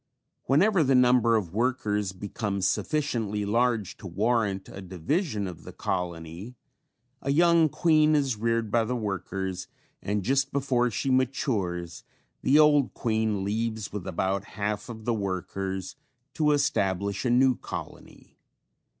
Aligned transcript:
Whenever 0.45 0.83
the 0.83 0.95
number 0.95 1.35
of 1.35 1.53
workers 1.53 2.11
becomes 2.11 2.67
sufficiently 2.67 3.45
large 3.45 3.97
to 3.97 4.07
warrant 4.07 4.67
a 4.67 4.81
division 4.81 5.45
of 5.47 5.63
the 5.63 5.71
colony, 5.71 6.55
a 7.21 7.31
young 7.31 7.69
queen 7.69 8.15
is 8.15 8.35
reared 8.35 8.71
by 8.71 8.83
the 8.83 8.95
workers 8.95 9.67
and 10.01 10.23
just 10.23 10.51
before 10.51 10.89
she 10.89 11.11
matures, 11.11 12.03
the 12.41 12.57
old 12.57 12.95
queen 12.95 13.43
leaves 13.43 13.93
with 13.93 14.07
about 14.07 14.43
half 14.57 14.89
of 14.89 15.05
the 15.05 15.13
workers 15.13 15.95
to 16.33 16.49
establish 16.51 17.23
a 17.23 17.29
new 17.29 17.55
colony. 17.55 18.39